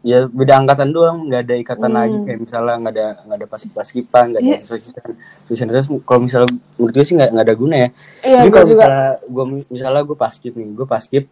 ya 0.02 0.26
beda 0.26 0.58
angkatan 0.58 0.90
doang, 0.90 1.30
nggak 1.30 1.42
ada 1.46 1.56
ikatan 1.58 1.92
lagi. 1.94 2.18
Kayak 2.26 2.40
misalnya 2.42 2.76
nggak 2.82 2.94
ada 2.96 3.08
nggak 3.22 3.38
ada 3.38 3.48
paskib 3.48 3.72
paskipan, 3.72 4.26
nggak 4.34 4.42
ada 4.42 4.50
Iya. 4.50 4.58
sosialitas, 4.64 5.04
sosialitas 5.46 5.86
kalau 6.02 6.22
misalnya 6.26 6.50
menurut 6.80 6.94
gue 6.96 7.06
sih 7.06 7.14
nggak 7.14 7.30
nggak 7.30 7.46
ada 7.46 7.56
guna 7.56 7.76
ya. 7.78 7.90
Iya, 8.26 8.38
Jadi 8.42 8.50
kalau 8.50 8.68
misalnya 8.74 9.06
gue 9.22 9.46
misalnya 9.70 10.02
gue 10.02 10.18
paskib 10.18 10.54
nih, 10.58 10.68
gue 10.74 10.88
paskib, 10.90 11.24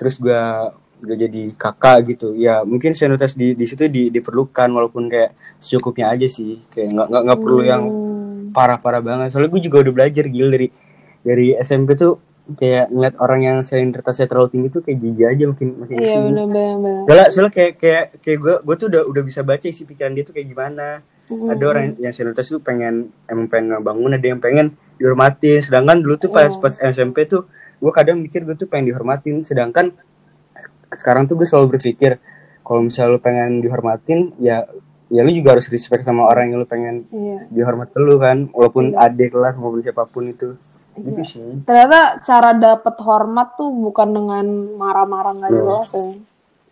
terus 0.00 0.14
gue 0.16 0.40
gue 1.02 1.16
jadi 1.18 1.42
kakak 1.58 1.98
gitu, 2.14 2.28
ya 2.38 2.62
mungkin 2.62 2.94
senioritas 2.94 3.34
di 3.34 3.58
di 3.58 3.66
situ 3.66 3.90
di, 3.90 4.06
diperlukan 4.08 4.70
walaupun 4.70 5.10
kayak 5.10 5.34
secukupnya 5.58 6.14
aja 6.14 6.30
sih, 6.30 6.62
kayak 6.70 6.94
nggak 6.94 7.06
nggak 7.10 7.22
nggak 7.26 7.38
perlu 7.42 7.60
yang 7.60 7.82
Hmm. 7.82 8.54
parah-parah 8.54 9.00
banget. 9.00 9.32
Soalnya 9.32 9.50
gue 9.50 9.62
juga 9.64 9.80
udah 9.82 9.92
belajar 9.96 10.24
gil 10.28 10.46
dari 10.46 10.68
dari 11.22 11.54
SMP 11.56 11.94
tuh 11.94 12.18
kayak 12.42 12.90
ngeliat 12.90 13.14
orang 13.16 13.40
yang 13.40 13.56
senioritasnya 13.62 14.26
terlalu 14.26 14.48
tinggi 14.50 14.68
tuh 14.68 14.82
kayak 14.82 14.98
jijik 14.98 15.26
aja 15.30 15.44
makin 15.46 15.68
makin 15.78 15.94
iya 15.96 16.18
benar 16.18 16.46
benar 16.50 16.74
Soalnya, 17.06 17.26
soalnya 17.30 17.52
kayak 17.54 17.72
kayak 17.78 18.04
kayak 18.18 18.38
gue 18.38 18.54
gue 18.60 18.74
tuh 18.76 18.86
udah 18.90 19.02
udah 19.06 19.22
bisa 19.22 19.40
baca 19.42 19.62
isi 19.64 19.82
pikiran 19.82 20.10
dia 20.10 20.22
tuh 20.22 20.34
kayak 20.34 20.48
gimana. 20.50 20.88
Hmm. 21.30 21.46
Ada 21.48 21.64
orang 21.64 21.84
yang 22.02 22.10
senioritas 22.10 22.50
tuh 22.50 22.58
pengen 22.58 23.14
emang 23.30 23.46
pengen 23.46 23.78
ngebangun, 23.78 24.10
ada 24.12 24.26
yang 24.26 24.42
pengen 24.42 24.66
dihormatin 24.98 25.58
sedangkan 25.58 26.02
dulu 26.02 26.18
tuh 26.18 26.30
pas 26.30 26.50
Iya. 26.50 26.58
pas 26.58 26.74
SMP 26.74 27.26
tuh 27.26 27.46
gue 27.78 27.92
kadang 27.92 28.18
mikir 28.18 28.42
gue 28.42 28.54
tuh 28.54 28.66
pengen 28.66 28.90
dihormatin 28.90 29.42
sedangkan 29.42 29.94
sekarang 30.92 31.24
tuh 31.24 31.34
gue 31.34 31.46
selalu 31.46 31.78
berpikir 31.78 32.18
kalau 32.62 32.84
misalnya 32.84 33.16
lu 33.16 33.20
pengen 33.20 33.58
dihormatin 33.58 34.34
ya 34.38 34.66
ya 35.08 35.20
lu 35.22 35.30
juga 35.30 35.56
harus 35.56 35.66
respect 35.68 36.02
sama 36.02 36.24
orang 36.24 36.50
yang 36.50 36.58
lu 36.58 36.68
pengen 36.68 37.02
Iya. 37.04 37.38
dihormat 37.50 37.90
lu 37.96 38.16
kan 38.16 38.50
walaupun 38.50 38.92
Iya. 38.92 39.08
adik 39.08 39.32
lah 39.32 39.52
maupun 39.54 39.80
siapa 39.80 40.04
pun 40.04 40.26
itu 40.26 40.54
gitu 40.94 41.20
Iya. 41.20 41.24
sih 41.24 41.40
Ternyata 41.64 42.00
cara 42.20 42.50
dapet 42.52 42.94
hormat 43.00 43.56
tuh 43.56 43.70
bukan 43.70 44.08
dengan 44.12 44.44
marah-marah 44.76 45.32
nggak 45.34 45.50
Iya. 45.52 45.58
jelas 45.58 45.90
ya. 45.92 46.08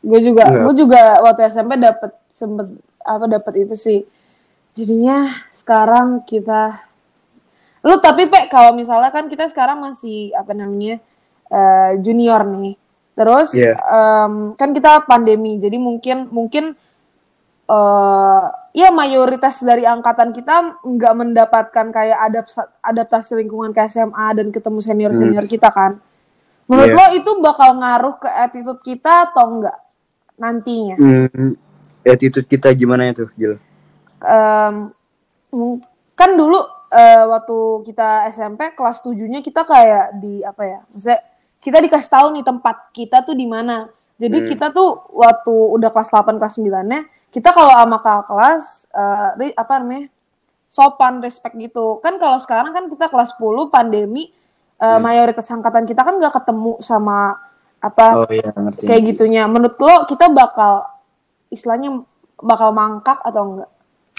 Gue 0.00 0.21
juga, 0.25 0.45
Iya. 0.49 0.61
gue 0.65 0.75
juga 0.77 1.03
waktu 1.21 1.41
SMP 1.47 1.77
dapet 1.77 2.12
sempet 2.33 2.67
apa 3.00 3.25
dapet 3.27 3.55
itu 3.59 3.75
sih. 3.77 4.00
Jadinya 4.73 5.29
sekarang 5.53 6.23
kita, 6.25 6.81
lu 7.83 7.97
tapi 7.99 8.29
pe 8.29 8.49
kalau 8.49 8.73
misalnya 8.73 9.09
kan 9.11 9.27
kita 9.27 9.49
sekarang 9.49 9.81
masih 9.81 10.33
apa 10.33 10.53
namanya 10.53 11.00
eh, 11.50 11.99
junior 11.99 12.47
nih. 12.47 12.79
Terus 13.12 13.53
Iya. 13.53 13.75
em, 13.77 14.55
kan 14.55 14.71
kita 14.71 15.03
pandemi, 15.05 15.59
jadi 15.59 15.77
mungkin 15.77 16.31
mungkin 16.31 16.79
eh 17.71 18.45
ya 18.73 18.91
mayoritas 18.91 19.62
dari 19.62 19.87
angkatan 19.87 20.31
kita 20.31 20.83
nggak 20.83 21.15
mendapatkan 21.15 21.87
kayak 21.89 22.19
adaptasi, 22.21 22.67
adaptasi 22.83 23.31
lingkungan 23.39 23.71
ke 23.71 23.87
SMA 23.87 24.27
dan 24.35 24.50
ketemu 24.50 24.79
senior 24.79 25.12
senior 25.15 25.47
kita 25.47 25.71
kan. 25.71 26.03
Menurut 26.67 26.87
Iya. 26.87 26.99
lo 26.99 27.07
itu 27.15 27.31
bakal 27.41 27.79
ngaruh 27.79 28.15
ke 28.17 28.29
attitude 28.29 28.79
kita 28.81 29.27
atau 29.27 29.47
enggak 29.50 29.79
nantinya? 30.35 30.97
hmm, 30.99 31.55
attitude 32.05 32.47
kita 32.47 32.71
gimana 32.73 33.11
itu 33.11 33.27
Gil? 33.35 33.59
Mung- 35.50 35.83
kan 36.15 36.37
dulu 36.37 36.59
eh, 36.91 37.23
waktu 37.25 37.57
kita 37.87 38.27
SMP 38.29 38.75
kelas 38.75 38.99
7-nya 39.00 39.41
kita 39.41 39.62
kayak 39.62 40.19
di 40.19 40.43
apa 40.43 40.62
ya? 40.62 40.79
Maksudnya 40.91 41.21
kita 41.59 41.79
dikasih 41.79 42.11
tahu 42.11 42.27
nih 42.35 42.43
tempat 42.43 42.77
kita 42.91 43.23
tuh 43.23 43.35
di 43.35 43.47
mana. 43.47 43.87
Jadi 44.15 44.43
Hmm. 44.43 44.49
kita 44.50 44.67
tuh 44.71 45.07
waktu 45.15 45.55
udah 45.75 45.89
kelas 45.89 46.11
8 46.11 46.37
kelas 46.37 46.55
9-nya 46.55 47.00
kita 47.30 47.50
kalau 47.50 47.72
sama 47.72 47.99
kakak 47.99 48.26
kelas 48.26 48.64
ri- 49.37 49.54
apa 49.54 49.72
namanya? 49.78 50.06
sopan, 50.66 51.18
respect 51.18 51.58
gitu. 51.58 51.99
Kan 51.99 52.14
kalau 52.16 52.38
sekarang 52.38 52.70
kan 52.70 52.87
kita 52.87 53.10
kelas 53.10 53.34
10 53.34 53.66
pandemi 53.66 54.30
eh, 54.78 54.87
Hmm. 54.87 55.02
mayoritas 55.02 55.50
angkatan 55.50 55.82
kita 55.82 56.00
kan 56.00 56.14
nggak 56.16 56.30
ketemu 56.32 56.78
sama 56.78 57.34
apa 57.76 58.06
oh 58.16 58.30
iya 58.30 58.49
ngerti 58.49 58.87
kayak 58.87 59.02
gitunya. 59.08 59.42
Menurut 59.44 59.75
lo 59.76 60.06
kita 60.06 60.30
bakal 60.30 60.87
istilahnya 61.49 62.00
bakal 62.38 62.70
mangkak 62.70 63.18
atau 63.20 63.42
enggak? 63.44 63.70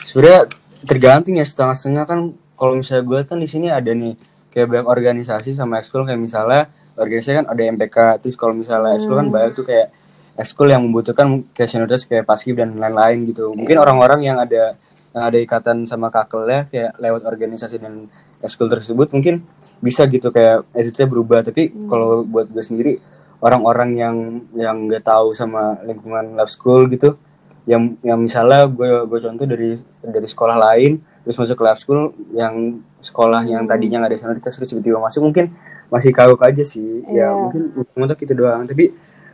sebenarnya 0.02 0.42
tergantung 0.84 1.38
ya 1.38 1.46
setengah-setengah 1.46 2.04
kan 2.04 2.20
kalau 2.54 2.74
misalnya 2.76 3.04
gue 3.06 3.20
kan 3.24 3.38
di 3.38 3.46
sini 3.46 3.68
ada 3.70 3.92
nih 3.92 4.18
kayak 4.50 4.68
banyak 4.68 4.88
organisasi 4.88 5.54
sama 5.54 5.78
ekskul 5.78 6.04
kayak 6.04 6.18
misalnya 6.18 6.68
organisasi 6.94 7.38
kan 7.38 7.48
ada 7.48 7.62
MPK 7.64 7.98
terus 8.20 8.34
kalau 8.34 8.52
misalnya 8.52 8.98
ekskul 8.98 9.14
kan 9.16 9.30
Hmm. 9.30 9.34
banyak 9.34 9.52
tuh 9.54 9.64
kayak 9.64 9.88
ekskul 10.34 10.68
yang 10.68 10.84
membutuhkan 10.84 11.44
kayak 11.52 11.70
senioritas 11.70 12.04
kayak 12.04 12.24
paskib 12.24 12.56
dan 12.56 12.76
lain-lain 12.76 13.26
gitu 13.26 13.52
mungkin 13.52 13.76
Iya. 13.76 13.84
orang-orang 13.84 14.20
yang 14.24 14.38
ada 14.38 14.76
yang 15.12 15.24
ada 15.28 15.38
ikatan 15.38 15.84
sama 15.84 16.08
kakelnya 16.08 16.72
kayak 16.72 16.96
lewat 16.98 17.22
organisasi 17.26 17.78
dan 17.78 18.08
ekskul 18.40 18.68
tersebut 18.68 19.12
mungkin 19.12 19.44
bisa 19.78 20.08
gitu 20.08 20.32
kayak 20.32 20.64
attitude-nya 20.72 21.08
berubah 21.08 21.40
tapi 21.42 21.68
Hmm. 21.68 21.86
kalau 21.86 22.24
buat 22.24 22.48
gue 22.48 22.64
sendiri 22.64 22.94
orang-orang 23.40 23.90
yang 23.94 24.16
yang 24.54 24.88
nggak 24.88 25.04
tahu 25.04 25.34
sama 25.34 25.78
lingkungan 25.82 26.34
lab 26.34 26.48
school 26.48 26.88
gitu 26.88 27.18
yang 27.66 27.94
yang 28.02 28.18
misalnya 28.18 28.66
gue 28.66 29.06
gue 29.06 29.20
contoh 29.22 29.46
dari 29.46 29.76
dari 30.02 30.28
sekolah 30.28 30.58
lain 30.58 30.98
terus 31.22 31.38
masuk 31.38 31.54
ke 31.54 31.64
lab 31.64 31.78
school 31.78 32.02
yang 32.32 32.80
sekolah 32.98 33.44
yang 33.44 33.66
Hmm. 33.66 33.70
tadinya 33.70 34.02
nggak 34.02 34.12
ada 34.14 34.18
senioritas 34.18 34.54
terus 34.56 34.70
tiba-tiba 34.70 34.98
masuk 34.98 35.22
mungkin 35.22 35.54
masih 35.92 36.10
kagok 36.10 36.42
aja 36.42 36.64
sih 36.64 37.04
Iya. 37.06 37.30
ya 37.30 37.36
mungkin 37.36 37.62
untuk 37.76 38.18
itu 38.18 38.34
doang 38.34 38.64
tapi 38.66 38.90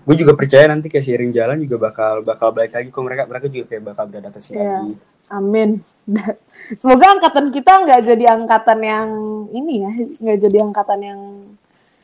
gue 0.07 0.15
juga 0.15 0.33
percaya 0.33 0.65
nanti 0.65 0.87
kayak 0.87 1.03
seiring 1.03 1.31
jalan 1.31 1.59
juga 1.59 1.83
bakal 1.83 2.23
bakal 2.23 2.49
balik 2.49 2.71
lagi 2.71 2.87
kok 2.87 3.03
mereka 3.03 3.27
mereka 3.27 3.45
juga 3.45 3.65
kayak 3.67 3.83
bakal 3.85 4.03
beradaptasi 4.07 4.49
Iya. 4.49 4.63
lagi 4.81 4.95
Amin. 5.27 5.69
Semoga 6.79 7.05
angkatan 7.11 7.51
kita 7.51 7.83
nggak 7.83 8.01
jadi 8.05 8.25
angkatan 8.33 8.79
yang 8.79 9.09
ini 9.51 9.83
ya, 9.83 9.91
nggak 10.17 10.37
jadi 10.41 10.57
angkatan 10.63 10.99
yang 11.01 11.19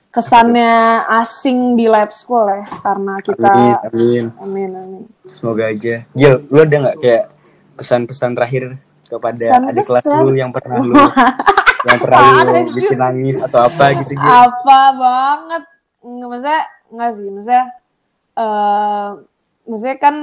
kesannya 0.10 0.74
asing 1.16 1.74
di 1.74 1.88
lab 1.88 2.12
school 2.12 2.44
ya, 2.44 2.62
karena 2.84 3.18
kita. 3.18 3.50
amin 3.50 3.74
amin 3.88 4.26
Amin 4.38 4.70
amin. 4.76 5.04
semoga 5.32 5.66
aja 5.66 6.04
Gil 6.12 6.44
lu 6.46 6.60
ada 6.60 6.76
nggak 6.78 6.98
kayak 7.00 7.24
pesan-pesan 7.74 8.32
terakhir 8.34 8.64
kepada 9.04 9.34
Pesan-pesan? 9.40 9.72
adik 9.72 9.86
kelas 9.88 10.06
lu 10.06 10.30
yang 10.34 10.52
pernah 10.52 10.78
lu 10.80 10.94
yang 11.88 11.98
pernah 11.98 12.20
lu 12.44 12.76
bikin 12.76 13.00
nangis 13.00 13.38
atau 13.40 13.60
apa 13.64 13.86
gitu 13.98 14.14
Gil 14.14 14.22
Apa 14.22 14.80
banget? 14.94 15.64
Nggak 16.04 16.28
maksudnya 16.30 16.62
nggak 16.92 17.12
sih, 17.16 17.28
maksudnya 17.32 17.64
eh 18.34 19.10
maksudnya 19.64 19.98
kan 19.98 20.16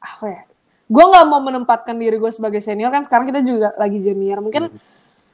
apa 0.00 0.24
ya? 0.28 0.40
Gue 0.86 1.02
nggak 1.02 1.26
mau 1.26 1.42
menempatkan 1.42 1.98
diri 1.98 2.14
gue 2.20 2.30
sebagai 2.30 2.62
senior 2.62 2.94
kan 2.94 3.02
sekarang 3.02 3.26
kita 3.26 3.42
juga 3.42 3.74
lagi 3.74 3.98
junior. 3.98 4.38
Mungkin 4.38 4.70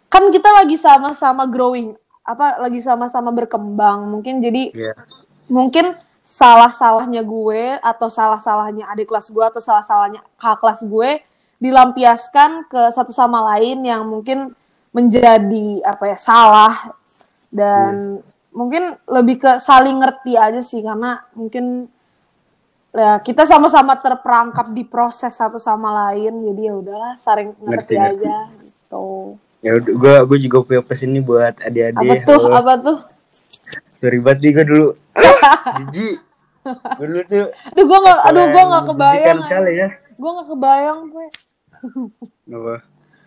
kan 0.08 0.22
kita 0.32 0.48
lagi 0.48 0.76
sama-sama 0.80 1.44
growing, 1.48 1.92
apa 2.24 2.60
lagi 2.62 2.80
sama-sama 2.80 3.28
berkembang. 3.32 4.08
Mungkin 4.08 4.40
jadi 4.40 4.72
Iya. 4.72 4.94
mungkin 5.52 5.92
salah-salahnya 6.22 7.20
gue 7.26 7.76
atau 7.82 8.08
salah-salahnya 8.08 8.86
adik 8.88 9.10
kelas 9.10 9.28
gue 9.28 9.44
atau 9.44 9.58
salah-salahnya 9.58 10.22
kakak 10.38 10.58
kelas 10.62 10.80
gue 10.86 11.10
dilampiaskan 11.58 12.70
ke 12.70 12.80
satu 12.94 13.10
sama 13.10 13.54
lain 13.54 13.82
yang 13.82 14.06
mungkin 14.06 14.54
menjadi 14.94 15.82
apa 15.82 16.14
ya 16.14 16.18
salah 16.18 16.74
dan 17.50 18.22
mungkin 18.52 18.96
lebih 19.08 19.40
ke 19.40 19.50
saling 19.58 19.98
ngerti 19.98 20.36
aja 20.36 20.60
sih 20.62 20.84
karena 20.84 21.22
mungkin 21.32 21.88
ya 22.92 23.16
kita 23.18 23.42
sama-sama 23.42 23.96
terperangkap 23.96 24.68
di 24.70 24.84
proses 24.84 25.32
satu 25.32 25.56
sama 25.56 25.88
lain 26.06 26.36
jadi 26.42 26.62
ya 26.68 26.74
udahlah 26.76 27.12
saling 27.16 27.56
ngerti, 27.58 27.96
aja 27.96 28.52
gitu 28.52 29.36
Ya 29.62 29.78
udah, 29.78 29.94
gue 29.94 30.14
gue 30.26 30.38
juga 30.42 30.58
punya 30.60 30.82
pesan 30.82 31.14
nih 31.14 31.22
buat 31.22 31.54
adik-adik. 31.56 32.02
apa 32.02 32.14
tuh 32.26 32.40
Halo. 32.42 32.54
apa 32.58 32.72
tuh 32.82 32.98
Sorry 33.94 34.18
banget 34.18 34.38
nih 34.42 34.50
gue 34.52 34.64
dulu. 34.66 34.88
Jiji. 35.78 36.08
Gue 36.98 37.06
dulu 37.06 37.22
tuh. 37.22 37.46
aduh 37.70 37.84
gue 37.86 37.98
nggak 38.02 38.18
aduh 38.26 38.44
gue 38.44 38.58
yang 38.58 38.70
kebayang 38.82 38.90
menjijikan 38.90 39.38
sekali 39.40 39.72
ya. 39.72 39.88
gue 40.12 40.30
nggak 40.34 40.48
kebayang 40.50 40.98
gue 41.06 41.26
No, 42.44 42.56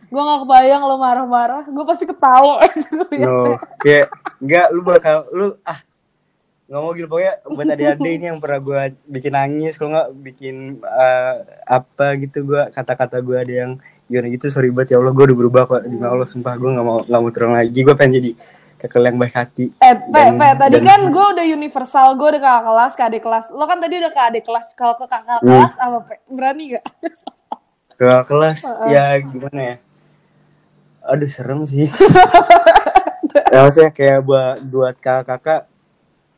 gue 0.05 0.21
nggak 0.21 0.39
kebayang 0.43 0.81
lo 0.83 0.95
marah-marah 0.95 1.63
gue 1.65 1.83
pasti 1.87 2.03
ketawa 2.03 2.53
no. 3.23 3.55
Kayak 3.79 4.07
enggak 4.37 4.67
lu 4.71 4.81
bakal 4.83 5.17
lu 5.31 5.47
ah 5.63 5.79
nggak 6.65 6.81
mau 6.81 6.91
gitu 6.91 7.05
pokoknya 7.05 7.33
buat 7.45 7.67
adik-adik 7.67 8.11
ini 8.11 8.25
yang 8.25 8.39
pernah 8.39 8.57
gue 8.59 8.79
bikin 9.07 9.31
nangis 9.31 9.73
kalau 9.75 9.93
nggak 9.93 10.09
bikin 10.19 10.55
eh, 10.79 11.33
apa 11.63 12.17
gitu 12.17 12.41
gue 12.43 12.61
kata-kata 12.69 13.17
gue 13.19 13.37
ada 13.37 13.53
yang 13.55 13.71
gimana 14.05 14.29
gitu 14.29 14.49
sorry 14.49 14.69
banget 14.69 14.93
ya 14.93 14.97
Allah 14.97 15.11
gue 15.11 15.23
udah 15.23 15.33
berubah 15.35 15.61
kok. 15.63 15.81
Demi 15.81 15.97
Allah 15.99 16.25
sumpah 16.25 16.53
gue 16.53 16.65
nggak 16.67 16.81
mau 16.83 17.01
nggak 17.01 17.19
mau 17.19 17.29
terulang 17.29 17.55
lagi. 17.55 17.79
Gue 17.79 17.93
pengen 17.93 18.13
jadi 18.15 18.31
kekel 18.75 19.01
yang 19.03 19.17
baik 19.17 19.33
hati. 19.33 19.65
Eh 19.75 19.93
pe 19.95 20.09
Dan- 20.11 20.37
pe 20.37 20.47
tadi 20.55 20.77
dan- 20.77 20.85
kan 20.87 21.01
gue 21.07 21.25
udah 21.31 21.45
universal 21.47 22.07
gue 22.13 22.27
udah 22.27 22.41
kakak 22.43 22.63
kelas 22.63 22.93
ke 22.93 23.03
adik 23.03 23.21
kelas. 23.21 23.45
Lo 23.49 23.65
kan 23.65 23.77
tadi 23.77 23.93
udah 23.97 24.11
ke 24.11 24.21
adik 24.23 24.43
kelas 24.43 24.67
kalau 24.73 24.93
ke 24.93 25.05
kakak 25.05 25.37
Hmm. 25.41 25.49
kelas 25.57 25.75
apa 25.79 25.97
pe? 26.03 26.15
Berani 26.27 26.63
gak 26.71 26.85
ke 27.95 28.05
kelas 28.25 28.59
ya 28.87 29.05
gimana 29.19 29.61
ya? 29.63 29.75
Aduh 31.03 31.25
serem 31.27 31.61
sih. 31.63 31.85
Ya 33.45 33.61
maksudnya 33.61 33.91
kayak 33.91 34.19
buat 34.21 34.57
buat 34.63 34.95
kakak-kakak 34.97 35.67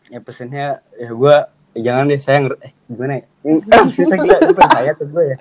ya 0.08 0.20
pesennya 0.24 0.80
ya 0.96 1.12
gue 1.12 1.36
jangan 1.78 2.10
deh 2.10 2.20
saya 2.22 2.38
ngerti 2.44 2.64
eh, 2.64 2.74
gimana 2.90 3.14
ya? 3.22 3.24
Ah, 3.72 3.86
susah 3.88 4.18
gila 4.18 4.38
gue 4.42 4.56
percaya 4.56 4.92
tuh 4.98 5.08
gue 5.08 5.24
ya. 5.36 5.38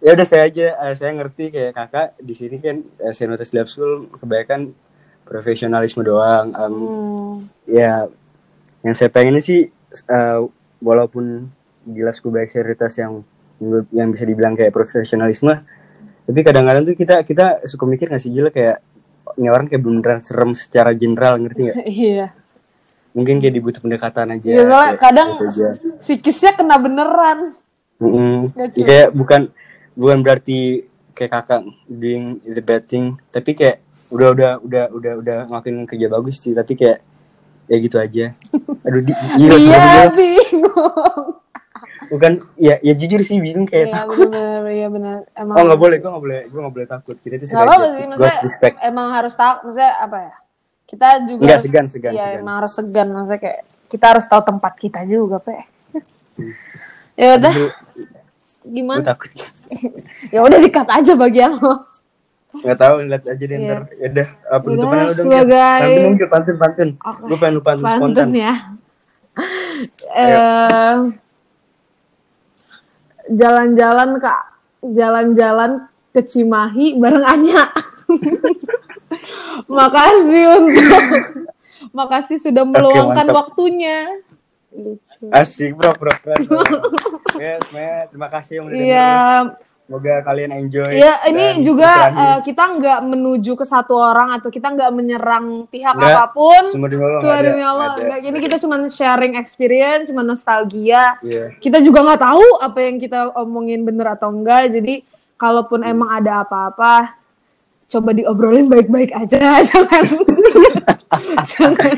Ya 0.00 0.10
udah 0.16 0.26
saya 0.26 0.42
aja 0.48 0.66
eh, 0.80 0.94
saya 0.96 1.10
ngerti 1.12 1.44
kayak 1.52 1.72
kakak 1.76 2.08
di 2.16 2.34
sini 2.34 2.56
kan 2.62 2.80
eh, 2.80 3.12
senioritas 3.12 3.52
lab 3.52 3.68
school 3.68 4.08
kebanyakan 4.16 4.72
profesionalisme 5.28 6.02
doang 6.02 6.56
Em, 6.56 6.74
hmm. 6.74 7.34
ya 7.68 8.08
yang 8.80 8.94
saya 8.96 9.12
pengen 9.12 9.36
sih 9.44 9.68
eh, 9.92 10.40
walaupun 10.80 11.50
di 11.84 12.00
lab 12.00 12.16
school 12.16 12.32
banyak 12.32 12.50
senioritas 12.50 12.96
yang 12.96 13.20
yang 13.92 14.08
bisa 14.08 14.24
dibilang 14.24 14.56
kayak 14.56 14.72
profesionalisme 14.72 15.52
tapi 16.24 16.40
kadang-kadang 16.40 16.88
tuh 16.88 16.96
kita 16.96 17.20
kita 17.28 17.60
suka 17.68 17.84
mikir 17.84 18.08
nggak 18.08 18.22
sih 18.22 18.32
gila 18.32 18.48
kayak 18.48 18.80
ini 19.36 19.46
orang 19.52 19.68
kayak 19.68 19.84
beneran 19.84 20.20
serem 20.24 20.56
secara 20.56 20.96
general 20.96 21.38
ngerti 21.38 21.60
nggak? 21.70 21.76
Iya 22.10 22.26
mungkin 23.10 23.38
kayak 23.38 23.54
dibutuh 23.54 23.80
pendekatan 23.80 24.30
aja 24.30 24.46
Iya, 24.46 24.64
kayak 24.64 24.96
kadang 24.96 25.28
gitu 25.34 25.44
aja. 25.46 25.68
psikisnya 25.98 26.52
kena 26.52 26.76
beneran. 26.76 27.50
Mm-mm. 27.96 28.48
Nggak 28.50 28.68
Ya, 28.72 28.84
kayak 28.84 29.08
bukan 29.12 29.40
bukan 29.92 30.18
berarti 30.20 30.86
kayak 31.12 31.30
kakak 31.34 31.60
doing 31.86 32.24
the 32.42 32.60
bad 32.60 32.82
thing 32.82 33.18
tapi 33.28 33.52
kayak 33.52 33.82
udah 34.08 34.30
udah 34.30 34.52
udah 34.60 34.84
udah 34.90 35.12
udah 35.16 35.38
ngelakuin 35.46 35.84
kerja 35.84 36.06
bagus 36.08 36.38
sih 36.38 36.50
tapi 36.50 36.74
kayak 36.74 37.02
ya 37.66 37.76
gitu 37.78 37.96
aja. 37.96 38.24
Aduh 38.86 39.00
di, 39.00 39.12
serem 39.12 39.38
iya 39.38 39.78
gila. 39.78 40.04
bingung. 40.10 41.28
Bukan 42.08 42.32
ya 42.56 42.74
ya 42.80 42.92
jujur 42.92 43.20
sih 43.20 43.38
bingung 43.38 43.62
kayak 43.64 43.86
iya 43.86 43.94
takut. 43.96 44.26
bener 44.26 44.62
iya 44.66 44.86
bener. 44.86 45.16
Emang 45.32 45.54
oh 45.54 45.62
nggak 45.62 45.78
boleh 45.78 45.96
gue 45.96 46.08
nggak 46.08 46.24
boleh 46.24 46.40
gue 46.46 46.58
nggak 46.58 46.74
boleh 46.74 46.88
takut. 46.88 47.16
Kita 47.16 47.34
itu 47.36 47.44
sih 47.44 47.54
gue 47.54 47.62
harus 47.62 47.94
maksudnya 48.08 48.34
respect. 48.40 48.74
emang 48.80 49.06
harus 49.12 49.30
tahu 49.32 49.54
maksudnya 49.64 49.92
apa 49.96 50.18
ya 50.20 50.34
kita 50.90 51.06
juga 51.22 51.38
Enggak 51.40 51.54
harus- 51.54 51.64
segan 51.64 51.86
segan 51.86 52.10
Iya, 52.10 52.24
segan. 52.26 52.40
emang 52.42 52.54
harus 52.58 52.72
segan 52.74 53.06
maksudnya 53.08 53.38
kayak 53.38 53.60
kita 53.86 54.04
harus 54.06 54.24
tahu 54.24 54.42
tempat 54.44 54.72
kita 54.74 55.00
juga, 55.04 55.38
Pe. 55.38 55.54
ya 57.14 57.38
udah, 57.38 57.52
gimana? 58.64 59.02
takut. 59.04 59.30
Ya 60.34 60.42
udah 60.42 60.58
dikat 60.58 60.86
aja 60.86 61.12
bagian 61.14 61.54
lo. 61.54 61.86
Nggak 62.52 62.76
tahu 62.76 62.94
lihat 63.04 63.24
aja 63.24 63.38
deh 63.40 63.56
Iya. 63.56 63.66
ntar. 63.68 63.80
Ya 63.94 64.06
udah, 64.10 64.28
uh, 64.44 64.58
penutupannya 64.60 65.04
Udah, 65.04 65.14
sebagai- 65.16 65.80
Pantun 65.80 66.02
dong, 66.02 66.14
Gil. 66.14 66.28
pantun 66.28 66.56
pantun. 66.56 66.88
Oke. 66.98 67.20
Gue 67.24 67.36
pengen 67.38 67.54
lu 67.54 67.62
pantun 67.62 67.86
spontan. 67.86 68.02
Pantun 68.02 68.30
ya. 68.32 68.54
Eh, 70.12 70.96
jalan-jalan 73.30 74.10
kak, 74.18 74.40
jalan-jalan 74.82 75.70
ke 76.10 76.20
Cimahi 76.20 76.86
bareng 76.96 77.22
Anya. 77.24 77.62
makasih 79.66 80.44
untuk, 80.62 81.02
makasih 81.98 82.36
sudah 82.38 82.64
meluangkan 82.64 83.26
mantap. 83.26 83.38
waktunya. 83.44 84.08
Asik 85.34 85.76
bro, 85.76 85.92
bro, 85.98 86.14
keren, 86.22 86.40
bro. 86.46 86.62
Yes, 87.36 87.60
man. 87.74 88.08
Terima 88.08 88.28
kasih 88.32 88.52
yang 88.62 88.64
udah 88.70 88.76
denger. 88.78 88.88
Iya, 88.88 89.12
Semoga 89.90 90.22
kalian 90.22 90.54
enjoy. 90.54 91.02
Iya, 91.02 91.14
ini 91.34 91.66
juga 91.66 91.90
eh, 92.14 92.38
kita 92.46 92.62
nggak 92.78 93.10
menuju 93.10 93.58
ke 93.58 93.66
satu 93.66 93.98
orang 93.98 94.38
atau 94.38 94.46
kita 94.46 94.70
nggak 94.70 94.94
menyerang 94.94 95.66
pihak 95.66 95.98
Nggak, 95.98 96.14
apa 96.14 96.24
pun. 96.30 96.62
Semua 96.70 96.86
demi 96.86 97.02
Allah. 97.02 97.42
Demi 97.42 97.58
Allah, 97.66 97.98
nggak 97.98 98.20
ini 98.22 98.38
kita 98.38 98.62
cuma 98.62 98.78
sharing 98.86 99.34
experience, 99.34 100.06
cuma 100.06 100.22
nostalgia. 100.22 101.18
Iya. 101.26 101.58
Kita 101.58 101.82
juga 101.82 102.06
nggak 102.06 102.22
tahu 102.22 102.46
apa 102.62 102.78
yang 102.86 103.02
kita 103.02 103.34
omongin 103.34 103.82
bener 103.82 104.14
atau 104.14 104.30
enggak. 104.30 104.70
Jadi 104.78 105.02
kalaupun 105.34 105.82
emang 105.82 106.22
ada 106.22 106.46
apa-apa, 106.46 107.10
coba 107.90 108.10
diobrolin 108.14 108.70
baik-baik 108.70 109.10
aja, 109.10 109.58
jangan, 109.68 110.02
jangan, 111.42 111.94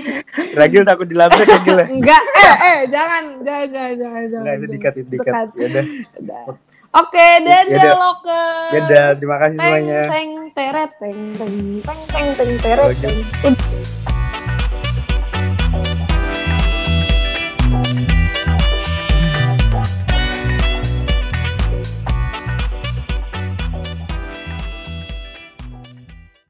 Ragil 0.57 0.83
takut 0.89 1.05
dilabrak 1.05 1.45
ya. 1.45 1.85
enggak, 1.85 2.23
eh, 2.41 2.57
eh, 2.65 2.79
jangan, 2.89 3.23
jangan, 3.45 3.69
jangan, 3.69 3.93
jangan, 4.01 4.23
jangan. 4.25 4.45
Nah, 4.49 4.53
itu 4.57 4.67
dikat, 4.73 4.95
itu 4.97 5.09
dikat. 5.13 5.35
Ya 5.61 5.67
udah. 5.69 5.85
Oke, 6.93 7.29
dadah 7.41 7.73
Yaudah. 7.73 7.97
loker. 7.97 8.69
Dadah, 8.69 9.07
terima 9.17 9.37
kasih 9.41 9.57
Teng, 9.57 9.65
semuanya. 9.65 10.01
teng, 10.13 10.31
teret, 10.53 10.91
teng, 11.01 11.19
teng, 11.41 11.57
teng, 11.85 12.29
teng, 12.37 12.51
teret, 12.61 12.97
teng. 13.01 13.17